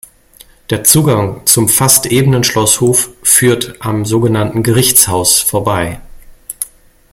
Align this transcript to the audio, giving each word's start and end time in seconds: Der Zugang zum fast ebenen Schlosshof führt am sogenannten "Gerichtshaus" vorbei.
Der 0.71 0.83
Zugang 0.83 1.45
zum 1.45 1.69
fast 1.69 2.07
ebenen 2.07 2.43
Schlosshof 2.43 3.11
führt 3.21 3.75
am 3.81 4.03
sogenannten 4.03 4.63
"Gerichtshaus" 4.63 5.39
vorbei. 5.41 6.01